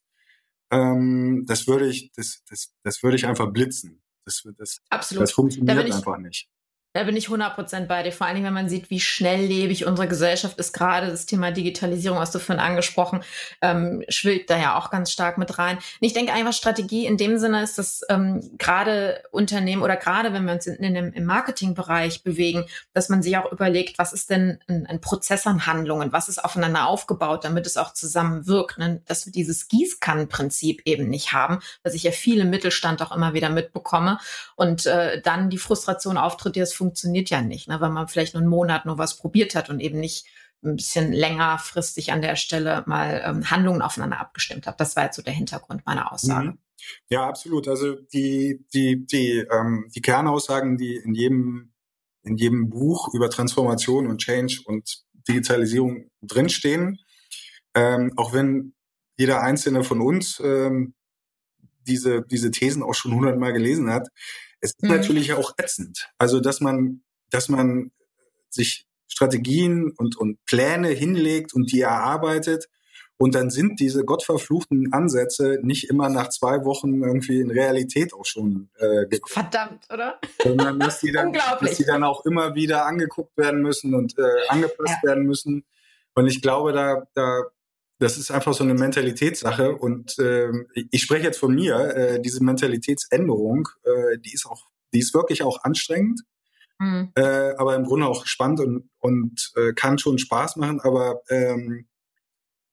[0.72, 4.02] ähm, das würde ich, das, das, das würde ich einfach blitzen.
[4.26, 5.24] Das, das, Absolut.
[5.24, 6.50] das funktioniert da einfach nicht.
[6.98, 8.12] Da bin ich 100% bei dir.
[8.12, 10.74] Vor allen Dingen, wenn man sieht, wie schnelllebig unsere Gesellschaft ist.
[10.74, 13.22] Gerade das Thema Digitalisierung, hast du vorhin angesprochen,
[13.62, 15.76] ähm, schwillt da ja auch ganz stark mit rein.
[15.78, 20.34] Und ich denke einfach, Strategie in dem Sinne ist, dass ähm, gerade Unternehmen oder gerade
[20.34, 24.12] wenn wir uns in, in dem, im Marketingbereich bewegen, dass man sich auch überlegt, was
[24.12, 28.80] ist denn ein, ein Prozess an Handlungen, was ist aufeinander aufgebaut, damit es auch zusammenwirkt.
[28.80, 29.04] Ne?
[29.06, 33.50] Dass wir dieses Gießkannenprinzip eben nicht haben, was ich ja viele Mittelstand auch immer wieder
[33.50, 34.18] mitbekomme.
[34.56, 38.34] Und äh, dann die Frustration auftritt, die das funktioniert ja nicht, ne, weil man vielleicht
[38.34, 40.28] nur einen Monat nur was probiert hat und eben nicht
[40.64, 44.80] ein bisschen längerfristig an der Stelle mal ähm, Handlungen aufeinander abgestimmt hat.
[44.80, 46.50] Das war jetzt so der Hintergrund meiner Aussage.
[46.50, 46.58] Mhm.
[47.10, 47.68] Ja, absolut.
[47.68, 51.74] Also die, die, die, ähm, die Kernaussagen, die in jedem,
[52.24, 57.00] in jedem Buch über Transformation und Change und Digitalisierung drinstehen,
[57.74, 58.74] ähm, auch wenn
[59.18, 60.94] jeder einzelne von uns ähm,
[61.88, 64.10] diese, diese Thesen auch schon hundertmal gelesen hat,
[64.60, 64.90] es ist mhm.
[64.90, 66.10] natürlich auch ätzend.
[66.18, 67.92] Also, dass man, dass man
[68.50, 72.68] sich Strategien und, und Pläne hinlegt und die erarbeitet.
[73.20, 78.26] Und dann sind diese gottverfluchten Ansätze nicht immer nach zwei Wochen irgendwie in Realität auch
[78.26, 79.50] schon äh, gekommen.
[79.50, 80.20] Verdammt, oder?
[80.44, 84.48] Sondern dass die, dann, dass die dann auch immer wieder angeguckt werden müssen und äh,
[84.50, 85.10] angepasst ja.
[85.10, 85.66] werden müssen.
[86.14, 87.44] Und ich glaube, da, da
[88.00, 90.52] das ist einfach so eine Mentalitätssache und äh,
[90.92, 95.44] ich spreche jetzt von mir, äh, diese Mentalitätsänderung, äh, die ist auch, die ist wirklich
[95.44, 96.22] auch anstrengend,
[96.80, 97.12] mhm.
[97.16, 101.88] äh, aber im Grunde auch spannend und, und äh, kann schon Spaß machen, aber ähm,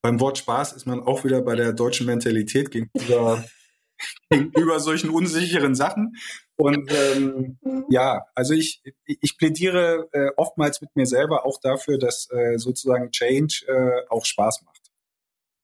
[0.05, 3.43] beim Wort Spaß ist man auch wieder bei der deutschen Mentalität gegenüber,
[4.29, 6.17] gegenüber solchen unsicheren Sachen.
[6.57, 7.87] Und ähm, mhm.
[7.89, 13.13] ja, also ich, ich plädiere äh, oftmals mit mir selber auch dafür, dass äh, sozusagen
[13.13, 14.74] Change äh, auch Spaß macht.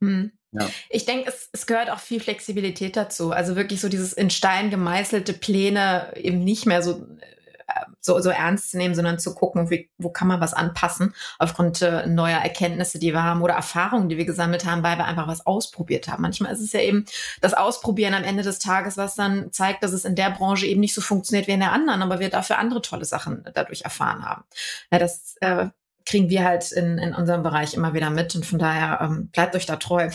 [0.00, 0.32] Hm.
[0.52, 0.68] Ja.
[0.88, 3.30] Ich denke, es, es gehört auch viel Flexibilität dazu.
[3.30, 8.30] Also wirklich so dieses in Stein gemeißelte Pläne eben nicht mehr so, äh, so, so
[8.30, 12.38] ernst zu nehmen, sondern zu gucken, wie, wo kann man was anpassen aufgrund äh, neuer
[12.38, 16.08] Erkenntnisse, die wir haben oder Erfahrungen, die wir gesammelt haben, weil wir einfach was ausprobiert
[16.08, 16.22] haben.
[16.22, 17.04] Manchmal ist es ja eben
[17.40, 20.80] das Ausprobieren am Ende des Tages, was dann zeigt, dass es in der Branche eben
[20.80, 24.24] nicht so funktioniert wie in der anderen, aber wir dafür andere tolle Sachen dadurch erfahren
[24.24, 24.42] haben.
[24.90, 25.68] Ja, das äh,
[26.10, 29.54] kriegen wir halt in, in unserem Bereich immer wieder mit und von daher ähm, bleibt
[29.54, 30.10] euch da treu.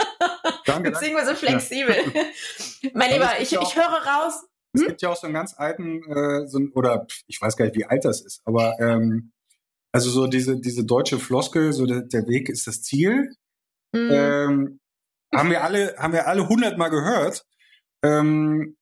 [0.66, 1.94] Danke, Beziehungsweise flexibel.
[2.82, 2.90] Ja.
[2.94, 4.46] mein Lieber, ich, ich höre raus.
[4.72, 4.88] Es hm?
[4.88, 7.76] gibt ja auch so einen ganz alten, äh, so ein, oder ich weiß gar nicht,
[7.76, 9.32] wie alt das ist, aber ähm,
[9.92, 13.30] also so diese, diese deutsche Floskel, so der, der Weg ist das Ziel.
[13.92, 14.10] Mhm.
[14.10, 14.80] Ähm,
[15.34, 17.44] haben wir alle, haben wir alle hundertmal gehört.
[18.02, 18.76] Ähm,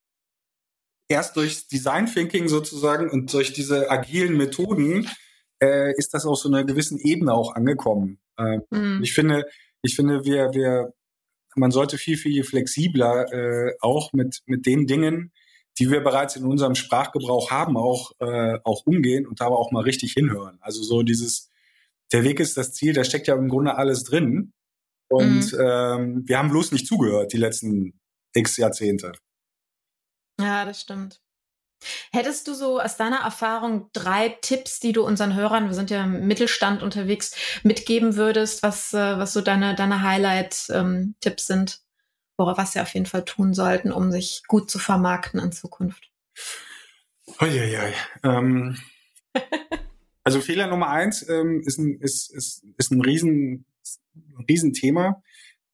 [1.09, 5.09] erst durch Design Thinking sozusagen und durch diese agilen Methoden
[5.63, 8.19] äh, ist das auf so einer gewissen Ebene auch angekommen.
[8.39, 9.01] Ähm, mhm.
[9.03, 9.45] Ich finde,
[9.83, 10.95] ich finde, wir, wir,
[11.57, 15.33] man sollte viel, viel flexibler äh, auch mit, mit den Dingen,
[15.79, 19.71] die wir bereits in unserem Sprachgebrauch haben, auch, äh, auch umgehen und da aber auch
[19.71, 20.59] mal richtig hinhören.
[20.61, 21.51] Also so dieses,
[22.13, 24.53] der Weg ist das Ziel, da steckt ja im Grunde alles drin.
[25.09, 25.59] Und mhm.
[25.61, 27.99] ähm, wir haben bloß nicht zugehört die letzten
[28.35, 29.13] x Jahrzehnte.
[30.41, 31.21] Ja, das stimmt.
[32.13, 36.05] Hättest du so aus deiner Erfahrung drei Tipps, die du unseren Hörern, wir sind ja
[36.05, 40.71] im Mittelstand unterwegs, mitgeben würdest, was, äh, was so deine, deine Highlight-Tipps
[41.51, 41.81] ähm, sind,
[42.37, 46.11] worauf was sie auf jeden Fall tun sollten, um sich gut zu vermarkten in Zukunft?
[47.41, 47.93] Uiuiui.
[48.25, 48.77] Ähm,
[50.25, 53.67] also Fehler Nummer eins ähm, ist, ein, ist, ist, ist ein riesen,
[54.49, 55.23] Riesenthema.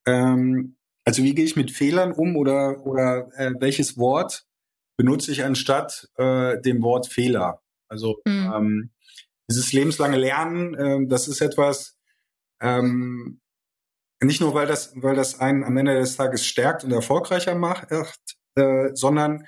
[0.07, 4.47] Ähm, also wie gehe ich mit Fehlern um oder, oder äh, welches Wort
[4.97, 7.63] benutze ich anstatt äh, dem Wort Fehler?
[7.89, 8.53] Also mhm.
[8.55, 8.91] ähm,
[9.49, 11.99] dieses lebenslange Lernen, äh, das ist etwas,
[12.61, 13.41] ähm,
[14.23, 17.89] nicht nur weil das, weil das einen am Ende des Tages stärkt und erfolgreicher macht,
[18.57, 19.45] äh, sondern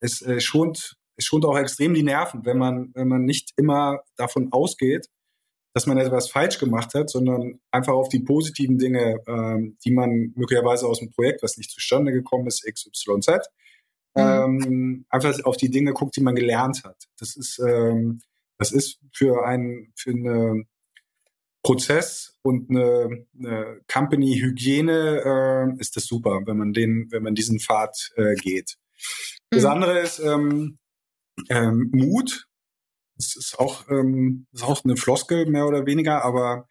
[0.00, 4.00] es äh, schont, es schont auch extrem die Nerven, wenn man, wenn man nicht immer
[4.16, 5.08] davon ausgeht,
[5.74, 10.32] dass man etwas falsch gemacht hat, sondern einfach auf die positiven Dinge, ähm, die man
[10.34, 13.48] möglicherweise aus dem Projekt, was nicht zustande gekommen ist, XYZ.
[14.18, 17.08] Ähm, einfach auf die Dinge guckt, die man gelernt hat.
[17.18, 18.20] Das ist, ähm,
[18.58, 20.64] das ist für einen, für eine
[21.62, 27.58] Prozess und eine, eine Company-Hygiene äh, ist das super, wenn man den, wenn man diesen
[27.58, 28.76] Pfad äh, geht.
[29.50, 29.70] Das mhm.
[29.70, 30.78] andere ist ähm,
[31.48, 32.46] ähm, Mut.
[33.16, 36.68] Das ist auch, ähm, ist auch eine Floskel mehr oder weniger, aber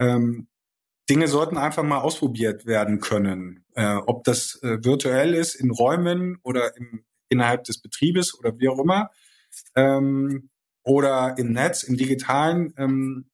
[0.00, 0.48] ähm,
[1.08, 3.64] Dinge sollten einfach mal ausprobiert werden können.
[3.74, 8.68] Äh, ob das äh, virtuell ist, in Räumen oder im, innerhalb des Betriebes oder wie
[8.68, 9.10] auch immer.
[9.74, 10.50] Ähm,
[10.82, 12.72] oder im Netz, im digitalen.
[12.76, 13.30] Ähm,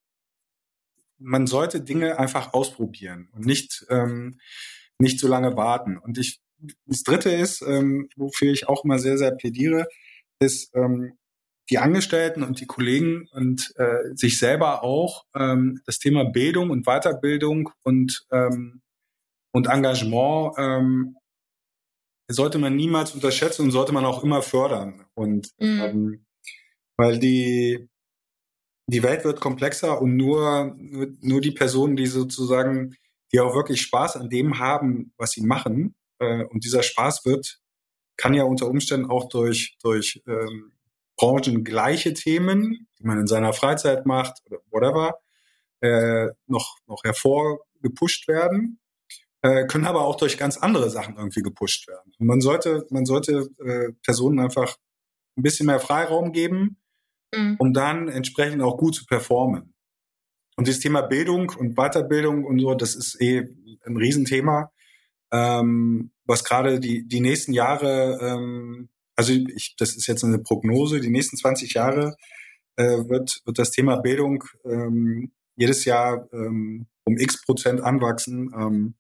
[1.19, 4.41] man sollte Dinge einfach ausprobieren und nicht, ähm,
[4.99, 5.99] nicht so lange warten.
[5.99, 6.41] Und ich,
[6.87, 9.87] das dritte ist, ähm, wofür ich auch immer sehr, sehr plädiere,
[10.41, 11.19] ist, ähm,
[11.73, 16.85] die Angestellten und die Kollegen und äh, sich selber auch ähm, das Thema Bildung und
[16.85, 18.83] Weiterbildung und, ähm,
[19.53, 21.17] und Engagement ähm,
[22.29, 25.07] sollte man niemals unterschätzen und sollte man auch immer fördern.
[25.15, 25.81] Und mhm.
[25.81, 26.27] ähm,
[26.99, 27.89] weil die,
[28.87, 32.97] die Welt wird komplexer und nur, nur die Personen, die sozusagen,
[33.33, 37.61] die auch wirklich Spaß an dem haben, was sie machen, äh, und dieser Spaß wird,
[38.19, 40.73] kann ja unter Umständen auch durch, durch ähm,
[41.23, 45.21] branchengleiche Themen, die man in seiner Freizeit macht oder whatever,
[45.81, 48.81] äh, noch, noch hervorgepusht werden,
[49.43, 52.13] äh, können aber auch durch ganz andere Sachen irgendwie gepusht werden.
[52.19, 54.77] Und man sollte, man sollte äh, Personen einfach
[55.37, 56.79] ein bisschen mehr Freiraum geben,
[57.33, 57.55] mhm.
[57.61, 59.75] um dann entsprechend auch gut zu performen.
[60.57, 63.49] Und dieses Thema Bildung und Weiterbildung und so, das ist eh
[63.87, 64.73] ein Riesenthema,
[65.31, 68.89] ähm, was gerade die, die nächsten Jahre ähm,
[69.23, 72.17] also ich, das ist jetzt eine Prognose, die nächsten 20 Jahre
[72.77, 78.51] äh, wird, wird das Thema Bildung ähm, jedes Jahr ähm, um x Prozent anwachsen.
[78.57, 78.95] Ähm,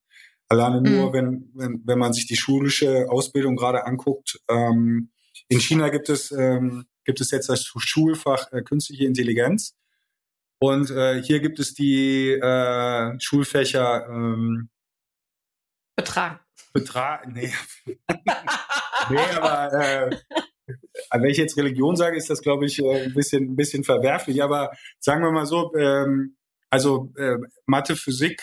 [0.49, 1.13] alleine nur, mhm.
[1.13, 4.41] wenn, wenn, wenn man sich die schulische Ausbildung gerade anguckt.
[4.49, 5.11] Ähm,
[5.49, 9.77] in China gibt es, ähm, gibt es jetzt das Schulfach äh, künstliche Intelligenz.
[10.61, 14.69] Und äh, hier gibt es die äh, Schulfächer ähm,
[15.97, 16.39] Betragen.
[16.73, 17.53] Betragen, nee.
[19.11, 20.11] nee, aber äh,
[21.11, 24.43] wenn ich jetzt Religion sage, ist das, glaube ich, äh, ein bisschen, ein bisschen verwerflich.
[24.43, 26.37] Aber sagen wir mal so, ähm,
[26.71, 27.37] also äh,
[27.67, 28.43] Mathe, Physik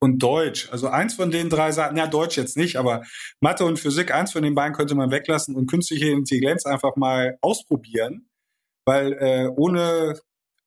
[0.00, 0.68] und Deutsch.
[0.70, 3.02] Also eins von den drei Sachen, ja, Deutsch jetzt nicht, aber
[3.40, 7.36] Mathe und Physik, eins von den beiden könnte man weglassen und künstliche Intelligenz einfach mal
[7.40, 8.28] ausprobieren.
[8.84, 10.14] Weil äh, ohne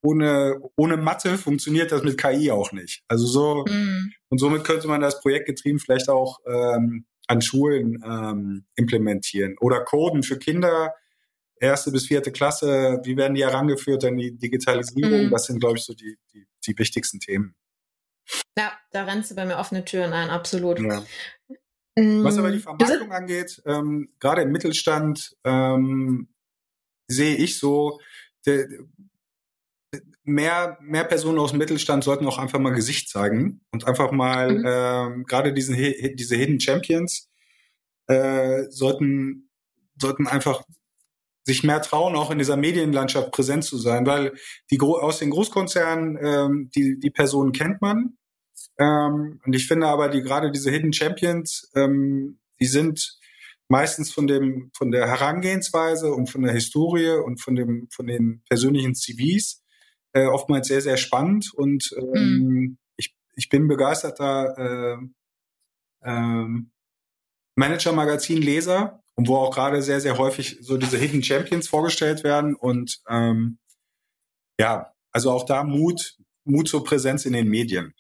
[0.04, 3.04] ohne, ohne Mathe funktioniert das mit KI auch nicht.
[3.08, 4.12] Also so, mhm.
[4.30, 9.56] und somit könnte man das projektgetrieben vielleicht auch ähm, an Schulen ähm, implementieren.
[9.62, 10.94] Oder Coden für Kinder,
[11.56, 15.28] erste bis vierte Klasse, wie werden die herangeführt an die Digitalisierung?
[15.28, 15.32] Mhm.
[15.32, 17.56] Das sind, glaube ich, so die, die, die wichtigsten Themen.
[18.58, 20.80] Ja, da rennst du bei mir offene Türen ein, absolut.
[20.82, 21.06] Ja.
[21.96, 22.24] Mhm.
[22.26, 26.28] Was aber die Vermarktung angeht, ähm, gerade im Mittelstand ähm,
[27.08, 28.00] sehe ich so,
[28.46, 28.68] der,
[30.24, 34.58] mehr, mehr Personen aus dem Mittelstand sollten auch einfach mal Gesicht zeigen und einfach mal
[34.58, 34.66] mhm.
[34.66, 35.76] ähm, gerade diesen,
[36.16, 37.30] diese Hidden Champions
[38.08, 39.50] äh, sollten,
[40.00, 40.64] sollten einfach
[41.44, 44.34] sich mehr trauen, auch in dieser Medienlandschaft präsent zu sein, weil
[44.70, 48.16] die aus den Großkonzernen ähm, die die Personen kennt man
[48.78, 53.20] ähm, und ich finde aber die gerade diese Hidden Champions, ähm, die sind
[53.68, 58.44] meistens von dem von der Herangehensweise und von der Historie und von dem von den
[58.50, 59.61] persönlichen CVs
[60.14, 62.78] äh, oftmals sehr sehr spannend und ähm, mhm.
[62.98, 64.98] ich ich bin begeisterter äh,
[66.04, 66.72] ähm,
[67.56, 73.02] Manager-Magazin-Leser und wo auch gerade sehr sehr häufig so diese Hidden Champions vorgestellt werden und
[73.10, 73.60] ähm,
[74.60, 77.94] ja also auch da Mut Mut zur Präsenz in den Medien.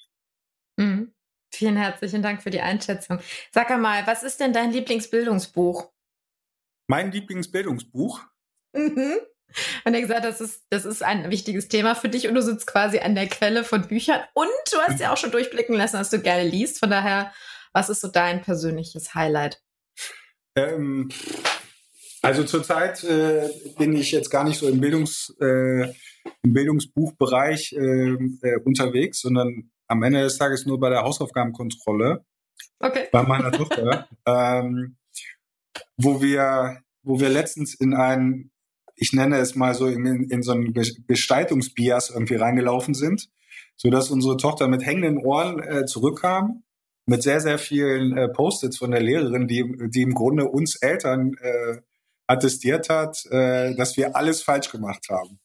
[0.78, 1.14] Mhm.
[1.54, 3.20] Vielen herzlichen Dank für die Einschätzung.
[3.52, 5.92] Sag einmal, was ist denn dein Lieblingsbildungsbuch?
[6.88, 8.22] Mein Lieblingsbildungsbuch?
[8.74, 9.20] Mhm.
[9.86, 12.68] Und er gesagt, das ist, das ist ein wichtiges Thema für dich und du sitzt
[12.68, 16.10] quasi an der Quelle von Büchern und du hast ja auch schon durchblicken lassen, dass
[16.10, 16.80] du gerne liest.
[16.80, 17.32] Von daher,
[17.74, 19.62] was ist so dein persönliches Highlight?
[20.56, 21.10] Ähm,
[22.22, 25.84] also zurzeit äh, bin ich jetzt gar nicht so im, Bildungs, äh,
[26.44, 32.24] im Bildungsbuchbereich äh, äh unterwegs, sondern am Ende des Tages nur bei der Hausaufgabenkontrolle
[32.80, 33.08] okay.
[33.12, 34.98] bei meiner Tochter, ähm,
[35.98, 38.52] wo wir, wo wir letztens in einen,
[39.02, 43.30] ich nenne es mal so in, in so einen Gestaltungsbias irgendwie reingelaufen sind,
[43.76, 46.64] so dass unsere Tochter mit hängenden Ohren äh, zurückkam
[47.08, 51.34] mit sehr sehr vielen äh, Post-its von der Lehrerin, die die im Grunde uns Eltern
[51.42, 51.78] äh,
[52.28, 55.40] attestiert hat, äh, dass wir alles falsch gemacht haben.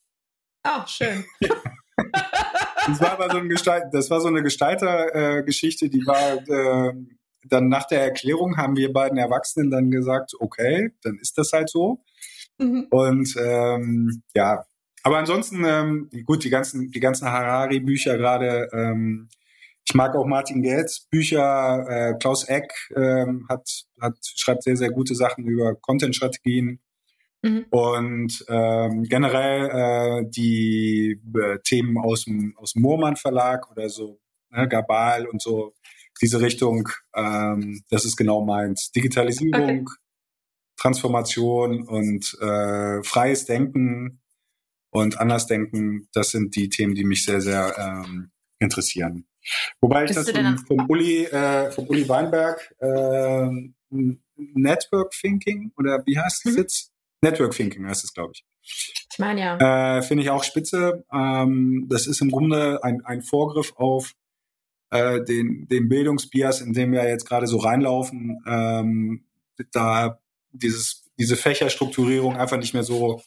[0.65, 1.25] Oh, schön.
[1.41, 6.93] das war aber so ein Gestalt, das war so eine Gestaltergeschichte, äh, die war äh,
[7.49, 11.71] dann nach der Erklärung haben wir beiden Erwachsenen dann gesagt, okay, dann ist das halt
[11.71, 12.05] so.
[12.59, 12.87] Mhm.
[12.91, 14.65] Und ähm, ja,
[15.03, 18.69] aber ansonsten ähm, gut, die ganzen die ganzen Harari-Bücher gerade.
[18.73, 19.29] Ähm,
[19.89, 21.87] ich mag auch Martin Gelds Bücher.
[21.89, 26.81] Äh, Klaus Eck ähm, hat, hat schreibt sehr sehr gute Sachen über Content-Strategien.
[27.43, 27.67] Mhm.
[27.71, 34.19] Und ähm, generell äh, die äh, Themen aus dem, aus dem Moormann Verlag oder so,
[34.51, 35.75] ne, Gabal und so,
[36.21, 38.91] diese Richtung, ähm, das ist genau meins.
[38.91, 39.85] Digitalisierung, okay.
[40.77, 44.21] Transformation und äh, freies Denken
[44.91, 49.27] und Andersdenken, das sind die Themen, die mich sehr, sehr ähm, interessieren.
[49.81, 53.49] Wobei ich Bist das von, von, Uli, äh, von Uli Weinberg äh,
[54.37, 56.59] Network Thinking oder wie heißt es mhm.
[56.59, 56.93] jetzt?
[57.23, 58.45] Network Thinking heißt es, glaube ich.
[58.63, 59.99] Ich meine ja.
[59.99, 61.05] Äh, Finde ich auch spitze.
[61.13, 64.13] Ähm, das ist im Grunde ein, ein Vorgriff auf
[64.91, 69.25] äh, den, den Bildungsbias, in dem wir jetzt gerade so reinlaufen, ähm,
[69.73, 70.19] da
[70.59, 73.23] dieses, diese Fächerstrukturierung einfach nicht mehr so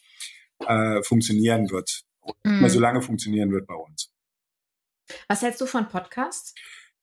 [0.66, 2.02] äh, funktionieren wird.
[2.44, 2.82] Nicht mehr so mhm.
[2.82, 4.12] lange funktionieren wird bei uns.
[5.28, 6.54] Was hältst du von Podcasts?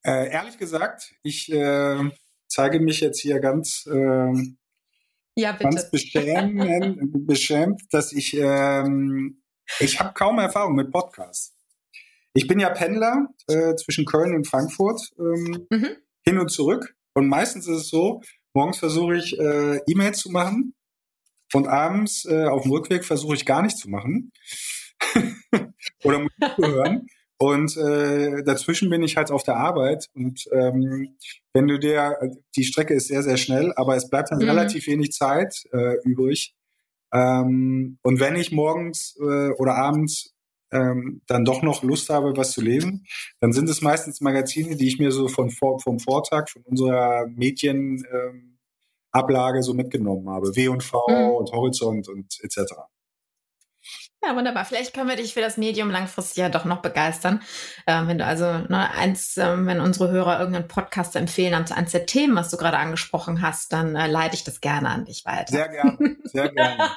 [0.03, 2.11] Äh, ehrlich gesagt, ich äh,
[2.47, 4.33] zeige mich jetzt hier ganz äh,
[5.35, 5.63] ja, bitte.
[5.63, 9.41] ganz beschämend, beschämt, dass ich, ähm,
[9.79, 11.55] ich habe kaum Erfahrung mit Podcasts.
[12.33, 15.97] Ich bin ja Pendler äh, zwischen Köln und Frankfurt ähm, mhm.
[16.23, 16.95] hin und zurück.
[17.13, 18.21] Und meistens ist es so,
[18.57, 20.73] morgens versuche ich äh, E-Mails zu machen
[21.53, 24.31] und abends äh, auf dem Rückweg versuche ich gar nichts zu machen
[26.03, 27.05] oder Musik zu hören.
[27.39, 30.09] Und äh, dazwischen bin ich halt auf der Arbeit.
[30.15, 31.15] Und ähm,
[31.53, 32.17] wenn du dir,
[32.55, 34.49] die Strecke ist sehr, sehr schnell, aber es bleibt dann mhm.
[34.49, 36.55] relativ wenig Zeit äh, übrig.
[37.13, 40.33] Ähm, und wenn ich morgens äh, oder abends
[40.71, 43.05] ähm, dann doch noch Lust habe, was zu lesen,
[43.39, 49.57] dann sind es meistens Magazine, die ich mir so von vom Vortag, von unserer Medienablage
[49.57, 50.55] ähm, so mitgenommen habe.
[50.55, 51.29] W&V mhm.
[51.31, 52.73] und Horizont und etc.
[54.23, 54.65] Ja, wunderbar.
[54.65, 57.41] Vielleicht können wir dich für das Medium langfristig ja doch noch begeistern.
[57.85, 61.91] Ähm, wenn du also ne, eins, ähm, wenn unsere Hörer irgendeinen Podcast empfehlen an eins
[61.91, 65.23] der Themen, was du gerade angesprochen hast, dann äh, leite ich das gerne an dich
[65.25, 65.51] weiter.
[65.51, 66.89] Sehr gerne, sehr gerne.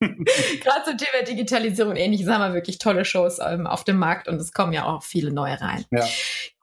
[0.00, 4.36] Gerade zum Thema Digitalisierung ähnliches haben wir wirklich tolle Shows ähm, auf dem Markt und
[4.36, 5.84] es kommen ja auch viele neue rein.
[5.90, 6.06] Ja.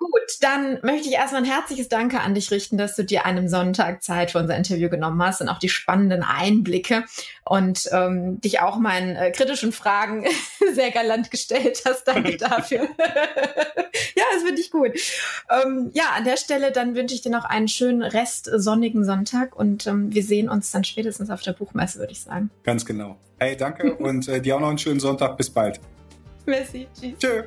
[0.02, 3.47] Gut, dann möchte ich erstmal ein herzliches Danke an dich richten, dass du dir einem
[3.47, 7.04] Sonntag Zeit für unser Interview genommen hast und auch die spannenden Einblicke
[7.45, 10.26] und ähm, dich auch meinen äh, kritischen Fragen
[10.74, 12.06] sehr galant gestellt hast.
[12.06, 12.80] Danke dafür.
[14.16, 14.89] ja, das finde ich gut.
[15.52, 19.56] Ähm, ja, an der Stelle dann wünsche ich dir noch einen schönen Rest sonnigen Sonntag
[19.56, 22.49] und ähm, wir sehen uns dann spätestens auf der Buchmesse, würde ich sagen.
[22.64, 23.18] Ganz genau.
[23.38, 25.38] Hey, danke und äh, dir auch noch einen schönen Sonntag.
[25.38, 25.80] Bis bald.
[26.47, 26.88] Merci.
[26.99, 27.20] Tschüss.
[27.20, 27.43] Tschö.